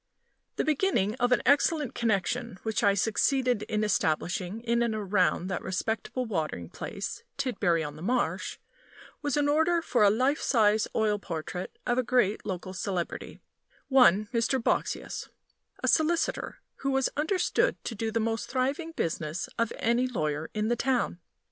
The 0.55 0.63
beginning 0.63 1.13
of 1.19 1.31
an 1.31 1.43
excellent 1.45 1.93
connection 1.93 2.57
which 2.63 2.83
I 2.83 2.95
succeeded 2.95 3.61
in 3.61 3.83
establishing 3.83 4.61
in 4.61 4.81
and 4.81 4.95
around 4.95 5.45
that 5.49 5.61
respectable 5.61 6.25
watering 6.25 6.69
place, 6.69 7.21
Tidbury 7.37 7.83
on 7.83 7.97
the 7.97 8.01
Marsh, 8.01 8.57
was 9.21 9.37
an 9.37 9.47
order 9.47 9.79
for 9.79 10.01
a 10.01 10.09
life 10.09 10.41
size 10.41 10.87
oil 10.95 11.19
portrait 11.19 11.77
of 11.85 11.99
a 11.99 12.03
great 12.03 12.43
local 12.47 12.73
celebrity 12.73 13.41
one 13.89 14.27
Mr. 14.33 14.59
Boxsious, 14.59 15.29
a 15.83 15.87
solicitor, 15.87 16.61
who 16.77 16.89
was 16.89 17.11
understood 17.15 17.75
to 17.83 17.93
do 17.93 18.09
the 18.09 18.19
most 18.19 18.49
thriving 18.49 18.93
business 18.93 19.49
of 19.59 19.71
any 19.77 20.07
lawyer 20.07 20.49
in 20.55 20.67
the 20.67 20.75
town. 20.75 21.19